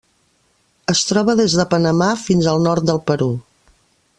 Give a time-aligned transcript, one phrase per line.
[0.93, 3.29] Es troba des de Panamà fins al nord del Perú.